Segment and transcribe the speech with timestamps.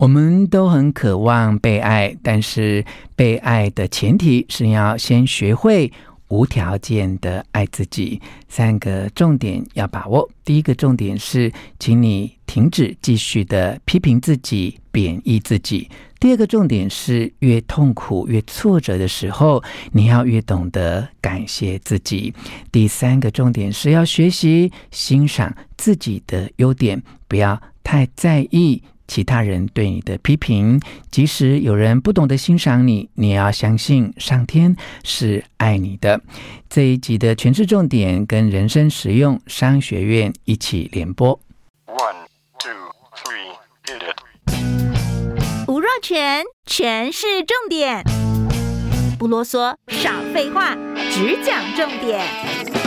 [0.00, 2.82] 我们都很渴望被爱，但是
[3.14, 5.92] 被爱的前提是要先学会
[6.28, 8.18] 无条件的爱自己。
[8.48, 10.26] 三个重点要把握。
[10.42, 15.86] 第一个重点是，请你停止继续的批评自己、贬抑自己。
[16.18, 19.62] 第二个重点是，越痛苦、越挫折的时候，
[19.92, 22.32] 你要越懂得感谢自己。
[22.72, 30.80] 第三个重点是要学习欣赏自己的优点，不要太在意其他人对你的批评，
[31.10, 36.20] 即使有人不懂得欣赏你，你也要相信上天是爱你的。
[36.68, 41.36] 这一集的诠释重点跟人生实用商学院一起联播。
[41.86, 42.14] One,
[42.60, 42.70] two,
[43.16, 43.50] three,
[43.84, 45.66] hit it。
[45.66, 48.04] 吴若全，全是重点，
[49.18, 50.76] 不啰嗦，少废话，
[51.10, 52.79] 只讲重点。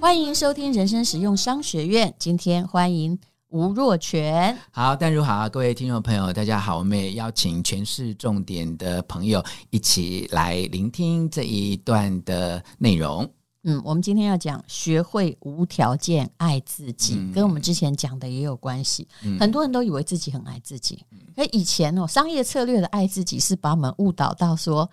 [0.00, 2.12] 欢迎收听人生实用商学院。
[2.18, 3.18] 今天欢迎
[3.50, 4.56] 吴若泉。
[4.70, 6.78] 好，淡如好，各位听众朋友，大家好。
[6.78, 13.30] 我们也邀请全市重点的朋友一起来聆听这一段的内容。
[13.64, 19.06] 嗯，我们今天要讲学会无条件爱自己，嗯、跟我们之前讲的也有关系。
[19.22, 21.04] 嗯、很多人都以为自己很爱自己，
[21.36, 24.90] 可以前哦，商业策略的爱自己是把我们误导到说。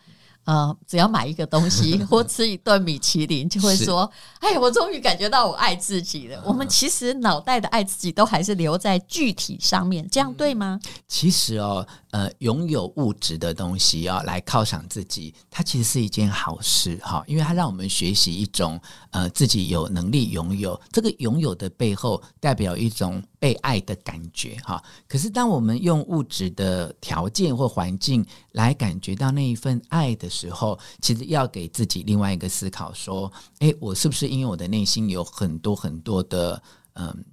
[0.48, 4.10] 呃，只要买一个东西 或吃一顿米其林，就会说
[4.42, 10.80] ：“是哎，我终于感觉到我爱自己了。”我们其实脑袋的爱自己都还是留在具体上面，这样对吗？
[11.06, 11.86] 其实哦。
[12.12, 18.80] 呃，拥有物质的东西啊，来犒赏自己，它其实是一件好事哈，因为它让我们学习一种
[19.12, 24.82] 呃自己有能力拥有这个拥有的背后，代表一种被爱的感觉哈。
[25.08, 36.64] 可是，当我们用物质的条件或环境来感觉到那一份爱的时候，其实要给自己另外一个思考，说：诶，我是不是因为我的内心有很多很多的
[36.94, 37.26] 嗯。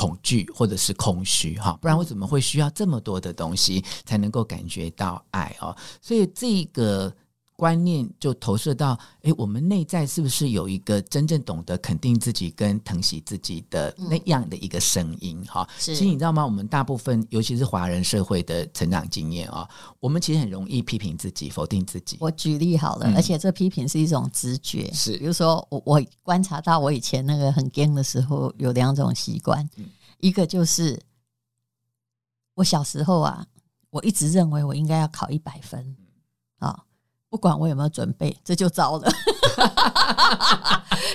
[0.00, 5.76] 恐惧或者是空虚哈，不然我怎么会需要这么多的东西才能够感觉到爱哦？
[6.00, 7.12] 所以这个
[7.54, 15.68] 观念就投射到哎，我们内在是不是有一个真正懂得肯定自己跟疼惜自己的那样的一个声音哈？
[15.78, 16.42] 其实你知道吗？
[16.42, 22.16] 我们大部分尤其是华人社会的成长经验啊，我们其实很容易批评自己、否定自己。
[22.18, 29.68] 我举例好了，而且这批评是一种直觉，是比如说我我观察到我以前那个很 gen 的时候有两种习惯。
[30.20, 31.00] 一个就是
[32.54, 33.44] 我小时候啊，
[33.90, 35.96] 我一直认为我应该要考一百分
[36.58, 36.84] 啊，
[37.28, 39.10] 不管我有没有准备，这就糟了。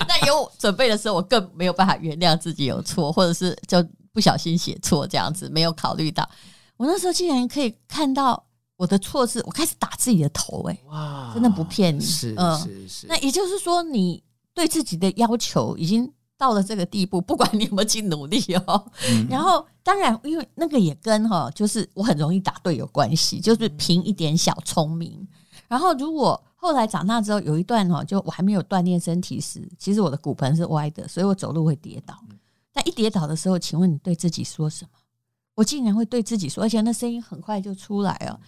[0.08, 6.28] 那有准备的时候，我更没有办法原谅自己有错，或者是就不小心写错这样子，没有考虑到。
[6.76, 8.44] 我那时候竟然可以看到
[8.76, 13.06] 我的错字，我开始打自己的头，欸，哎，哇，真的不骗你，是是是。
[13.06, 14.22] 那也就是说，你
[14.52, 16.12] 对自己的要求已经。
[16.38, 18.84] 到了这个地步，不管你有没有去努力哦。
[19.08, 25.26] 嗯、 然后，当然，因为那个也跟哈，就是我很容易答对有关系，就是凭一点小聪明。
[25.68, 32.18] 然后，如果后来长大之后有一段哈，就我还没有锻炼身体时，其实我的骨盆是歪的，所以我走路会跌倒。
[32.72, 34.90] 但一跌倒的时候，请问你对自己说什么？
[35.54, 38.38] 我竟然会对自己说，而且那声音很快就出来了：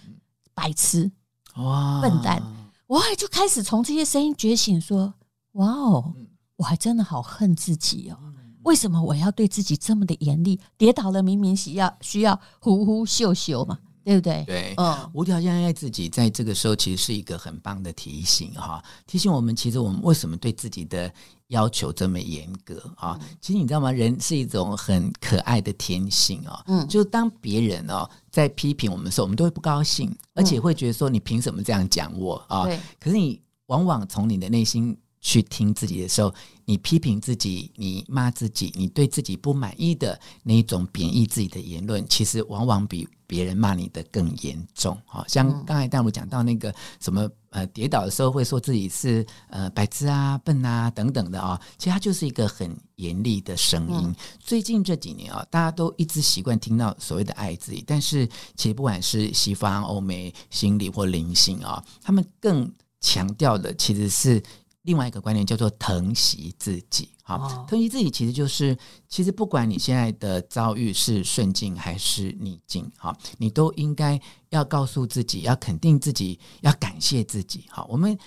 [0.53, 1.10] 白痴，
[1.56, 2.43] 哇，笨蛋！
[2.87, 5.15] 我就开始从这些声音觉醒，说：
[5.53, 6.15] 哇哦！
[6.59, 8.19] 我还真的好恨自己哦！
[8.65, 10.59] 为什么我要对自己这么的严厉？
[10.77, 14.45] 跌倒了明明需要需要呼呼秀秀嘛，对不对？
[14.45, 21.11] 对，嗯，无条件爱自己，在这个时候其实是一个很棒的提醒哈，提醒我们其实我们为什么对自己的
[21.47, 23.17] 要求这么严格啊？
[23.41, 23.93] 其实你知道吗？
[23.93, 32.65] 人是一种很可爱的天性啊，嗯，就是当别人哦在批评我们的时候，我们都会不高兴，而且会觉得说你凭什么这样讲我啊？
[32.65, 34.99] 对，可是你往往从你的内心。
[35.21, 36.33] 去听自己的时候，
[36.65, 44.97] 你批评自己，你骂自己，你对自己不满意的那一种贬义自己的言论，其实往往比别人骂你的更严重。
[45.05, 54.15] 好像刚才大陆讲到那个什么呃，跌倒的时候会说自己是呃白痴啊、笨啊等等的啊，其实它就是一个很严厉的声音。
[54.39, 62.70] 最近这几年啊，大家都一直习惯听到所谓的爱自己，但是其实不管是西方、欧美心理或灵性啊，他们更
[63.00, 64.41] 强调的其实是。
[64.88, 68.75] 另外一个观念叫做疼惜自己，好，疼惜自己其实就是，
[69.06, 74.19] 其实不管你现在的遭遇是顺境还是逆境，好，你都应该
[74.49, 77.87] 要告诉自己，要肯定自己，要感谢自己，好。
[77.90, 78.19] 我们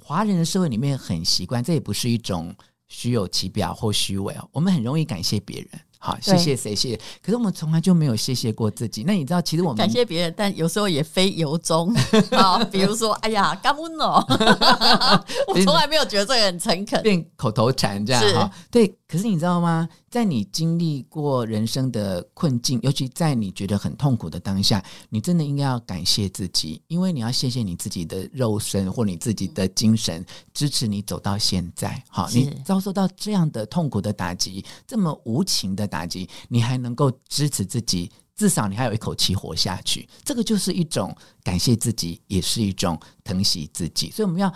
[0.00, 2.54] 华人的社会里面很习惯，这也不是一种
[2.86, 5.80] 虚有其表或虚伪哦，我们很容易感谢别人。
[6.06, 6.72] 好，谢谢谁？
[6.72, 6.96] 谢谢。
[7.20, 9.02] 可是我们从来就没有谢谢过自己。
[9.02, 11.92] 那你知道，其实我们感谢别人，但有时候也非由衷
[12.30, 12.64] 啊。
[12.66, 14.24] 比如说，哎呀，感恩哦，
[15.48, 18.50] 我从来没有觉得这个很诚恳，变口头禅这样哈。
[18.70, 19.88] 对，可是你知道吗？
[20.08, 30.24] 在你经历过人生的困境，尤其在你觉得很痛苦的当下，你真的应该要感谢自己，因为你要谢谢你自己的肉身或你自己的精神
[30.54, 32.02] 支持你走到现在。
[32.08, 44.10] 好，你遭受到这样的痛苦的打击，这么无情的打击，你还能够支持自己，至少你还有一口气活下去，这个就是一种感谢自己，也是一种疼惜自己。
[44.10, 44.52] 所以我们要。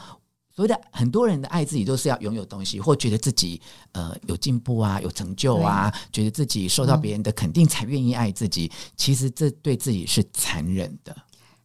[0.53, 3.59] 所谓的很多人的爱自己，都是要拥有东西，或觉得自己
[3.93, 8.71] 呃有进步啊，有成就啊，觉得自己受到别人的肯定才愿意爱自己。
[8.95, 11.17] 其实这对自己是残忍的。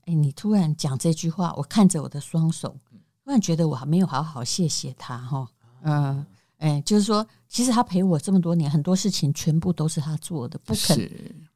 [0.06, 2.78] 哎，你突然讲这句话，我看着我的双手，
[3.26, 5.46] 突然觉得我还没有好好谢谢他哈。
[5.82, 6.26] 嗯，
[6.58, 10.98] 哎，就是说，其实他陪我这么多年，很多事情全部都是他做的，不肯，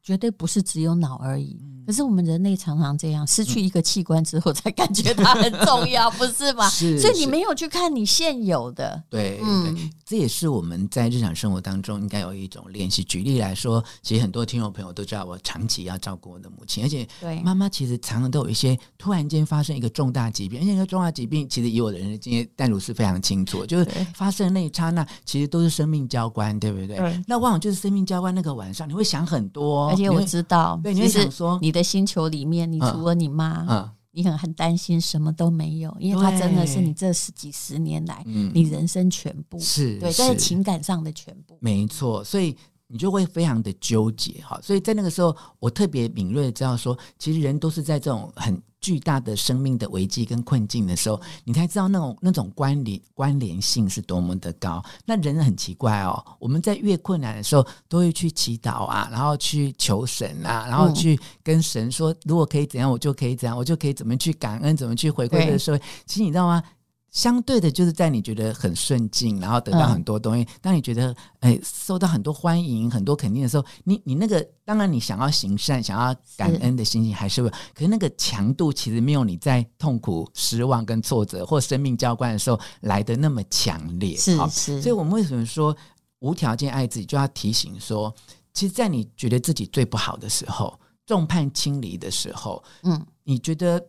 [0.10, 1.56] 绝对不是只有脑而已。
[1.86, 6.70] 可是我们人类常常这样，失去一个器官之后，才感觉它很重要， 不是吗？
[6.70, 13.04] 是，所以你没有去看你现有的，对，嗯，这也是我们在日常生活当中应该有一种练习。
[13.04, 17.08] 举例来说，其实很多听众朋友都知道，我长期要照顾我的母亲，而且
[17.44, 26.98] 妈妈其实常常都有一些突然间发生一个重大疾病，而且那个重大疾病其实以我的人生经验，淡如是非常清楚，就是发生的那一刹那，其实都是生命交关，对不对？
[26.98, 31.84] 对，那往往就是生命交关那个晚上，你会想很多，而且我知道，对，你会想说你的。
[31.90, 42.56] 星球里面，你除了你妈，你很很担心什么都没有，因为她真的是你这十几十年来，嗯、你人生全部是对，在情感上的全部，没错，所以。
[42.92, 54.84] 你就会非常的纠结哈，所以在那个时候，我特别敏锐的知道说，其实人都是在这种很巨大的生命的危机跟困境的时候，你才知道那种那种关联关联性是多么的高。
[55.06, 65.82] 那人很奇怪哦，我们在越困难的时候，都会去祈祷啊，然后去求神啊，然后去跟神说，如果可以怎样，我就可以怎样，我就可以怎么去感恩，怎么去回馈这个社会。
[66.08, 66.64] 其实你知道吗？
[67.12, 70.44] 相对的，就是在你觉得很顺境，然后得到很多东西。
[70.44, 84.16] 嗯、当你觉得哎受到很多欢迎、很多肯定的时候，你你那个当然你想要行善、想要感恩的心情还是会，是可是那个强度其实没有你在痛苦、失望跟挫折或生命交关的时候来的那么强烈。
[84.16, 85.76] 是是，所以我们为什么说
[86.20, 88.14] 无条件爱自己，就要提醒说，
[88.54, 93.84] 其实，在你觉得自己最不好的时候、众叛亲离的时候，嗯，你觉得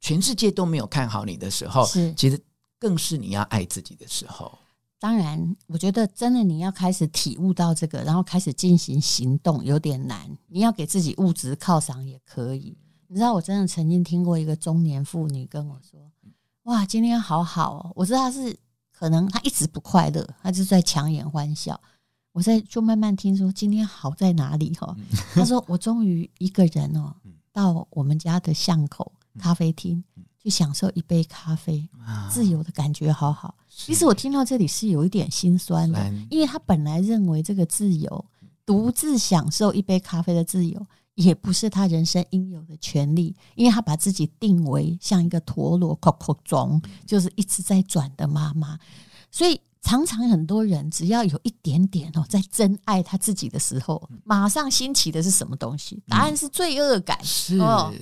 [0.00, 2.36] 全世界都没有看好你的时候，是其实。
[2.84, 4.58] 更是你要爱自己的时候。
[4.98, 10.30] 当然，我觉得真的你要开始体悟到这个，然后开始进行行动有点难。
[10.48, 12.76] 你要给自己物质犒赏也可以。
[13.08, 15.98] 你知道，我真的曾经听过一个中年妇女跟我说
[16.64, 18.54] ：“哇，今天好好哦。”我知道她是
[18.92, 21.80] 可能她一直不快乐，她就在强颜欢笑。
[22.32, 24.94] 我在就慢慢听说今天好在哪里哈。
[25.34, 27.14] 她说：“我终于一个人哦，
[27.50, 30.04] 到我们家的巷口咖啡厅。”
[30.44, 31.88] 去享受一杯咖啡，
[32.30, 33.54] 自由的感觉好好。
[33.66, 38.24] 其实我听到这里是有一点心酸的，因为他本来认为这个自由，
[38.66, 48.78] 独自享受一杯咖啡的自由，也不是他人生应有的权利，因为他把自己定为像一个陀螺，扣扣中，就是一直在转的妈妈。
[49.30, 56.02] 所以常常很多人只要有一点点哦，在真爱他自己的时候，马上兴起的是什么东西？
[56.06, 57.56] 答案是罪恶感，是，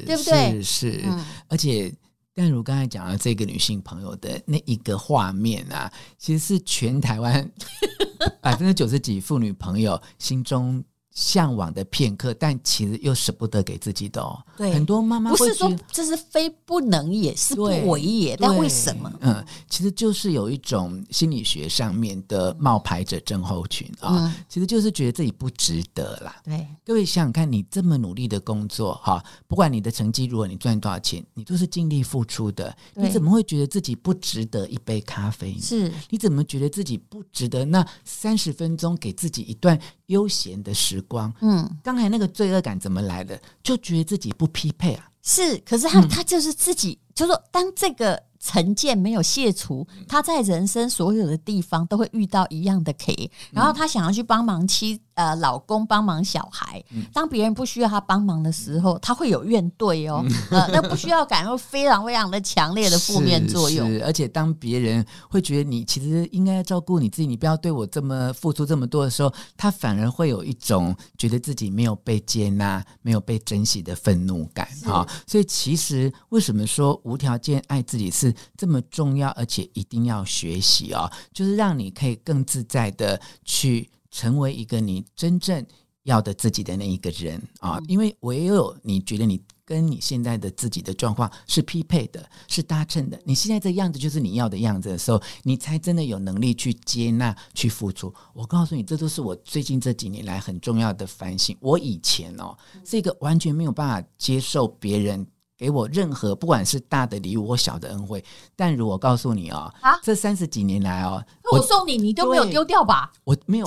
[0.05, 0.61] 对不对？
[0.61, 1.09] 是，是，
[1.47, 1.95] 而且。
[2.35, 7.51] 但如刚才讲的这个女性朋友的那一个画面啊，其实是全台湾
[8.41, 14.43] 百分之九十几妇女朋友心中向往的片刻，但其实又舍不得给自己的哦。
[14.57, 19.13] 对，很多妈妈不是说这是非不能也，是不为也，但为什么？
[19.21, 26.41] 嗯，其实就是有一种心理学上面的冒牌者症候群啊，嗯、其实就是觉得自己不值得啦。
[26.45, 35.59] 对，各位想想看，你这么努力的工作哈，不管你的成绩如果你赚多少钱，你都是尽力付出的，你怎么会觉得自己不值得一杯咖啡？
[35.61, 43.41] 是，你怎么觉得自己不值得那三十分钟给自己一段悠闲的时光，嗯，刚才那个罪恶感怎么来的？
[43.63, 45.09] 就觉得自己不匹配啊。
[45.23, 48.23] 是，可是他、嗯、他就是自己，就说当这个。
[48.45, 63.89] 成见没有卸除，他在人生所有的地方都会遇到一样的 K，然后他想要去帮忙妻呃老公帮忙小孩，当别人不需要他帮忙的时候，他会有怨怼哦， 呃，那不需要感会非常非常的强烈的负面作用。
[63.89, 75.07] 是，是，而且当别人会觉得你其实应该照顾你自己，你不要对我这么付出这么多的时候，他反而会有一种觉得自己没有被接纳、没有被珍惜的愤怒感啊。
[75.27, 78.33] 所以其实为什么说无条件爱自己是？
[78.57, 85.67] 这么重要，而且一定要学习哦，就是让你可以更自在的去成为一个你真正
[86.05, 98.13] 要的自己的那一个人啊，因为唯有你觉得你跟你现在的自己的状况是匹配的，是搭衬的，你现在这样子就是你要的样子的时候，你才真的有能力去接纳、去付出。
[98.35, 101.57] 我告诉你，这都是我最近这几年来很重要的反省。
[101.61, 102.55] 我以前哦，
[102.85, 105.25] 是一个完全没有办法接受别人
[105.63, 108.25] 给我任何不管是大的礼物或小的恩惠。
[108.57, 113.13] 但如我告诉你哦，啊，这三十几年来哦，那我送你，你都没有丢掉吧？
[113.23, 113.67] 我没有。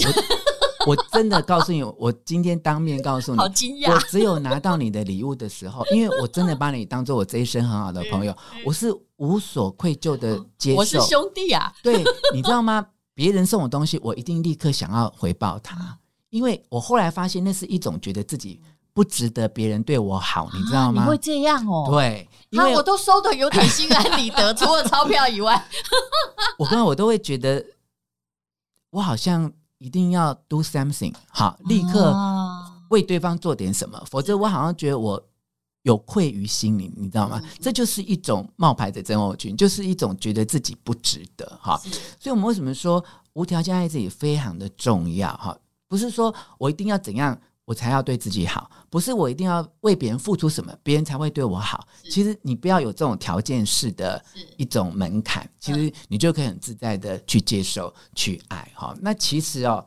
[0.86, 3.94] 我 我真的告诉你，我今天当面告诉你，好惊讶！
[3.94, 8.36] 我只有拿到你的礼物的时候，因为我真的把你当做我这一生很好的朋友，
[8.66, 10.78] 我是无所愧疚的接受。
[10.80, 12.86] 我是兄弟啊，对，你知道吗？
[13.14, 15.98] 别人送我东西，我一定立刻想要回报他，
[16.30, 18.60] 因为我后来发现那是一种觉得自己
[18.96, 21.04] 不值得别人对我好，你知道吗？
[21.04, 21.86] 你会这样哦？
[21.92, 25.64] 对，因为我都收的有点心安理得， 除了钞票以外，
[26.58, 27.64] 我刚刚我都会觉得
[28.90, 29.54] 我好像。
[29.78, 32.16] 一定要 do something，好，立刻
[32.90, 35.22] 为对方做点什么，否则我好像觉得我
[35.84, 37.40] 有愧于心灵，你知道吗？
[37.60, 41.78] 这就是一种冒牌的症候群，就是一种觉得自己不值得，哈。
[41.78, 45.56] 所以，我们为什么说无条件爱自己非常的重要，哈？
[45.90, 47.38] 不是说我一定要怎样。
[47.66, 51.88] 我才要对自己好，不是我一定要为别人付出什么，别人才会对我好。
[52.10, 54.24] 其实你不要有这种条件式的
[54.56, 58.72] 一种门槛，其实你就可以很自在的去接受、去爱。
[58.76, 59.84] 哈，那其实哦，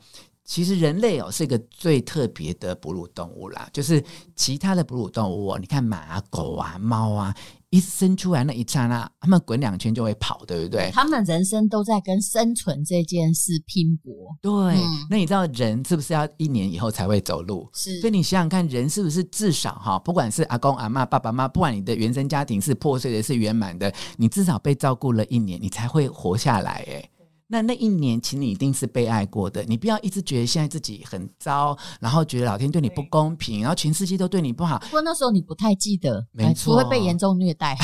[0.48, 4.02] 其实人类哦是一个最特别的哺乳动物啦，就是
[4.34, 7.32] 其他的哺乳动物哦，你看马、啊狗啊、猫啊。
[7.70, 10.90] 一生出来那一刹那，他们滚两圈就会跑，对不对？
[10.90, 14.10] 他们人生都在跟生存这件事拼搏。
[14.40, 14.50] 对，
[14.80, 17.68] 嗯、那你知道人是不是要一年以后才会走路？
[17.74, 26.86] 是，所以你想想看，人是不是至少哈，不管是阿公阿妈、爸爸妈妈，不管你的原生家庭是破碎的，是圆满的，你至少被照顾了一年，你才会活下来。
[26.88, 27.10] 哎。
[27.50, 29.64] 那那一年，请你一定是被爱过的。
[29.64, 34.78] 你不要一直觉得现在自己很糟，然后觉得老天对你不公平，然后全世界都对你不好。
[34.80, 37.74] 不过那时候你不太记得，没错，会被严重虐待。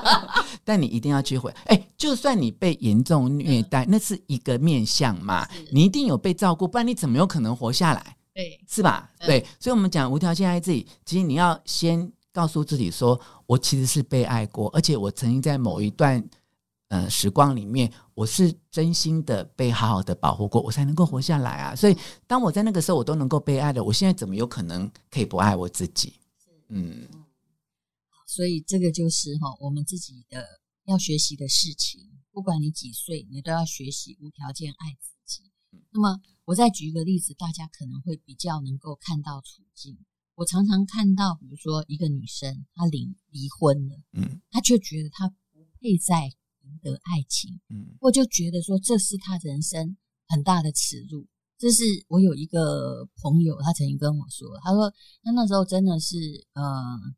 [0.62, 1.50] 但你一定要去回。
[1.64, 8.16] 哎，就算你被严重虐待，那是一个面向嘛，你一定有被照顾，不然你怎么有可能活下来？
[8.34, 9.10] 对，是吧？
[9.20, 16.22] 对，所以，我们讲无条件爱自己，其实你要先告诉自己说，我其实是被爱过，而且我曾经在某一段。
[16.90, 21.76] 呃，时光里面，我是真心的被好好的保护过，我才能够活下来啊！
[21.76, 21.96] 所以，
[22.26, 26.14] 当我在那个时候，我都能够被爱的，我现在怎么有可能可以不爱我自己？
[26.66, 27.06] 嗯，
[28.26, 30.44] 所以这个就是哈，我们自己的
[30.86, 32.10] 要学习的事情。
[32.32, 35.52] 不管你几岁，你都要学习无条件爱自己。
[35.92, 39.96] 那么，我再举一个例子，大家可能会比较能够看到处境。
[40.34, 45.96] 我常常看到，比如说一个女生，她离离婚了，嗯，她却觉得她不配
[46.68, 46.78] 在。
[46.90, 49.96] 的爱情，嗯，我就觉得说这是他人生
[50.28, 51.26] 很大的耻辱。
[51.58, 54.88] 这是我有一个朋友，他曾经跟我说，他说
[55.24, 56.16] 他那时候真的是，
[56.54, 56.62] 呃，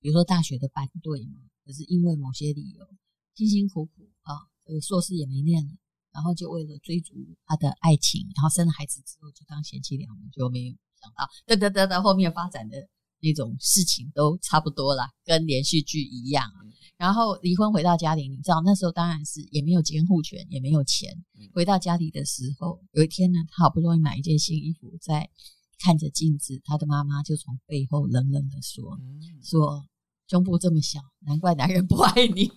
[0.01, 2.89] 比如说大学的班队嘛，可是因为某些理由，
[3.35, 5.71] 辛辛苦苦啊，这个硕士也没念了，
[6.11, 7.15] 然后就为了追逐
[7.45, 12.89] 他的爱情，然后生了孩子之后就当贤妻良母，就没有想到，哒哒哒哒，后面发展的
[13.21, 16.51] 那种事情都差不多啦，跟连续剧一样。
[16.97, 21.11] 然后离婚回到家里，你知道那时候当然是也没有监护权，也没有钱。
[21.55, 25.31] 回到家里的时候，有一天呢，他好不容易买一件新衣服，在
[25.79, 28.99] 看着镜子，他的妈妈就从背后冷冷的说
[29.43, 29.87] ：“说
[30.29, 32.45] 胸部这么小，难怪男人不爱你。”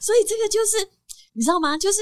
[0.00, 0.88] 所以这个就是
[1.32, 1.76] 你知道吗？
[1.76, 1.98] 就是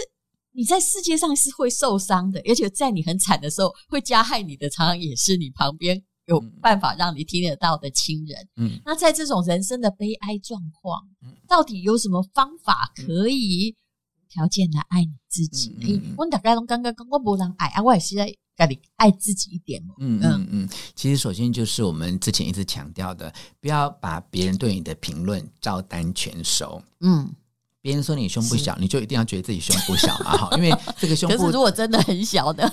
[0.53, 6.05] 你在世界上是会受伤的，而且在你很惨的时候会加害你的，常常也是你旁边。
[6.27, 13.75] 有办法让你听得到的亲人，嗯，那在这种人生的悲哀状况，嗯，到底有什么方法可以
[14.17, 15.77] 无条件的爱你自己？
[15.83, 19.95] 嗯，我大概都刚刚刚我不让爱啊，我也是在家里爱自己一点嘛。
[19.99, 26.81] 嗯嗯嗯，其实首先就是我们之前一直强调的，不要把别人对你的评论照单全收。
[27.01, 27.35] 嗯，
[27.81, 30.37] 别人说你胸部小，你就一定要觉得自己胸部小嘛？
[30.37, 32.71] 哈，因为这个胸部 如果真的很小的，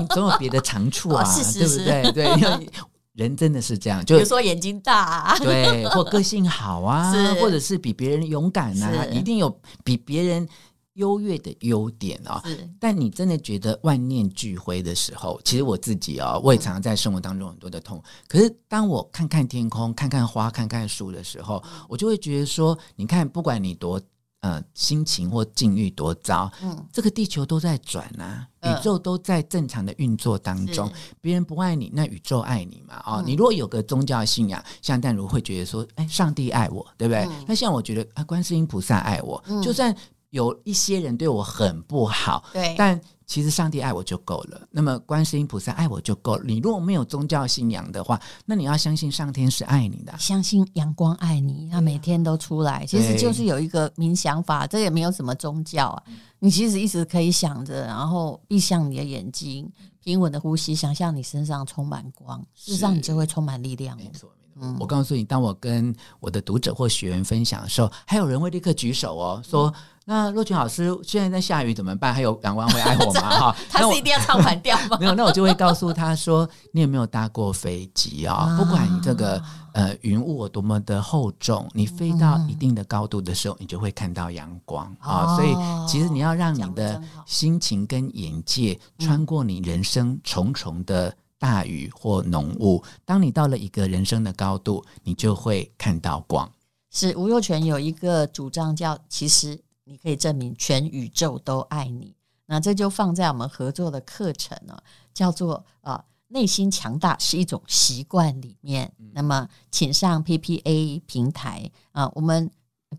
[0.00, 2.12] 你总有别的长处啊， 对不对？
[2.12, 2.70] 对。
[3.14, 9.54] 人真的是这样，就比如说眼睛大，啊，对，或个性好啊， 或者是比别人勇敢啊，一定有
[9.84, 10.48] 比别人
[10.94, 12.42] 优越的优点啊，
[12.80, 18.02] 但你真的觉得万念俱灰的时候，其实我自己啊，哦，我也常常在生活当中很多的痛。
[18.26, 24.00] 可是当我看看天空，看看花，看看树的时候，我就会觉得说，你看，不管你多。
[24.42, 30.90] 呃，心情或境遇多糟，嗯，这个地球都在转啊，呃、宇宙都在正常的运作当中。
[31.20, 33.00] 别是人不爱你，那宇宙爱你嘛？
[33.06, 37.24] 哦，嗯、你如果有个宗教信仰，像淡如会觉得说，哎，上帝爱我，对不对？
[37.24, 39.94] 嗯、那像我觉得啊，观世音菩萨爱我，嗯、就算
[40.32, 44.66] 有一些人对我很不好，对，但其实上帝爱我就够了。
[44.70, 46.42] 那么观世音菩萨爱我就够了。
[46.44, 56.02] 你如果没有宗教信仰的话，那你要相信上天是爱你的，相信阳光爱你，他每天都出来，其实就是有一个冥想法，这也没有什么宗教啊。
[56.38, 59.70] 你其实一直可以想着，然后闭上你的眼睛，
[60.02, 63.94] 平稳的呼吸，想象你身上充满光，事实上你就会充满力量。
[63.98, 64.30] 没错。
[64.60, 69.72] 嗯，我告诉你，当我跟我的读者或学员分享的时候，还有人会立刻举手哦，说
[70.04, 72.12] ：“那若群老师现在在下雨怎么办？
[72.12, 74.96] 还有阳光会爱我吗？” 哈，他是一定要唱反调吗？
[75.00, 78.56] 没有，那我就会告诉他说：“你有没有搭过飞机啊？
[78.58, 79.42] 不管你这个
[79.72, 85.34] 呃云雾有多么的厚重，你飞到一定的高度的时候，你就会看到阳光啊。
[85.34, 85.56] 所以，
[85.88, 96.48] 其实你要让你的心情跟眼界穿过你人生重重的。”大雨或浓雾，当你到了一个人生的高度，你就会看到光。
[96.88, 102.14] 是吴若权有一个主张叫，其实你可以证明全宇宙都爱你。
[102.46, 104.80] 那这就放在我们合作的课程呢，
[105.12, 108.92] 叫做啊内心强大是一种习惯里面。
[109.12, 112.48] 那么，请上 PPA 平台啊，我们。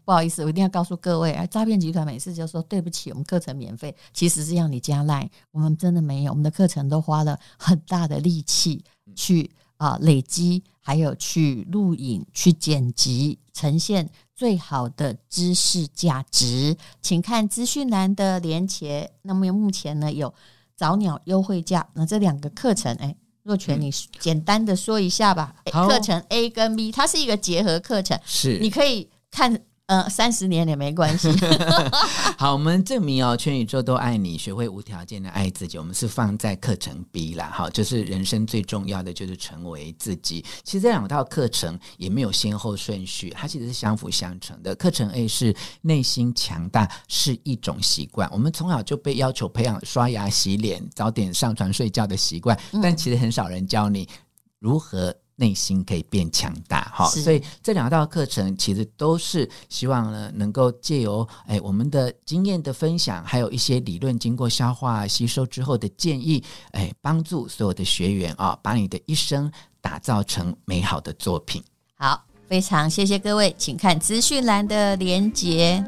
[0.03, 8.83] 不好意思，我一定要告诉各位，啊，诈骗集团每次就说对不起，我们课程免费，其实是让你加赖，我们真的没有，我们的课程都花了很大的力气
[9.15, 16.75] 去啊累积，还有去录影、去剪辑，呈现最好的知识价值。
[17.01, 19.11] 请看资讯栏的连结。
[19.21, 20.33] 那么目前呢有
[20.75, 25.55] 早鸟优惠价，那这两个课程，哎，若权你简单的说一下吧。
[25.65, 29.61] 课程 A 跟 B，它是一个结合课程，是你可以看。
[29.93, 31.29] 呃，三十年也没关系。
[32.35, 35.77] 好，我们证明哦，全宇宙都爱你，学会无条件的爱自己。
[35.77, 40.43] 我们是放在课程 B 啦，好，就是人生最重要的就是成为自己。
[40.63, 44.73] 其实这两套课程也没有先后顺序，它其实是相辅相成的。
[44.73, 54.09] 课程 A 是内心强大是一种习惯，我们从小就被要求培养刷牙、洗脸、早点上床睡觉的习惯，但其实很少人教你
[54.57, 55.13] 如何。
[55.35, 71.63] 内心可以变强大，哈，所以这两道课程其实都是希望呢，能够借由哎我们的经验的分享，还有一些理论经过消化吸收之后的建议，哎，帮助所有的学员啊，把你的一生打造成美好的作品。
[71.95, 75.83] 好，非常谢谢各位，请看资讯栏的连结。